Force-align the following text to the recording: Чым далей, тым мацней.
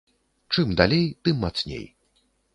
Чым 0.55 0.73
далей, 0.79 1.05
тым 1.23 1.39
мацней. 1.45 1.87